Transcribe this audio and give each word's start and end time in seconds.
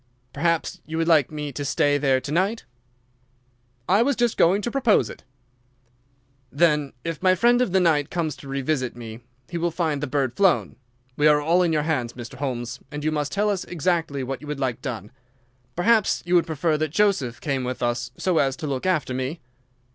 "Perhaps 0.33 0.81
you 0.87 0.97
would 0.97 1.07
like 1.07 1.29
me 1.31 1.51
to 1.51 1.63
stay 1.63 1.99
there 1.99 2.19
to 2.19 2.31
night?" 2.31 2.65
"I 3.87 4.01
was 4.01 4.15
just 4.15 4.35
going 4.35 4.63
to 4.63 4.71
propose 4.71 5.11
it." 5.11 5.23
"Then, 6.51 6.93
if 7.03 7.21
my 7.21 7.35
friend 7.35 7.61
of 7.61 7.71
the 7.71 7.79
night 7.79 8.09
comes 8.09 8.35
to 8.37 8.47
revisit 8.47 8.95
me, 8.95 9.19
he 9.47 9.59
will 9.59 9.69
find 9.69 10.01
the 10.01 10.07
bird 10.07 10.33
flown. 10.35 10.75
We 11.17 11.27
are 11.27 11.39
all 11.39 11.61
in 11.61 11.71
your 11.71 11.83
hands, 11.83 12.13
Mr. 12.13 12.33
Holmes, 12.37 12.79
and 12.89 13.03
you 13.03 13.11
must 13.11 13.31
tell 13.31 13.51
us 13.51 13.63
exactly 13.65 14.23
what 14.23 14.41
you 14.41 14.47
would 14.47 14.59
like 14.59 14.81
done. 14.81 15.11
Perhaps 15.75 16.23
you 16.25 16.33
would 16.33 16.47
prefer 16.47 16.79
that 16.79 16.89
Joseph 16.89 17.39
came 17.39 17.63
with 17.63 17.83
us 17.83 18.09
so 18.17 18.39
as 18.39 18.55
to 18.55 18.65
look 18.65 18.87
after 18.87 19.13
me?" 19.13 19.39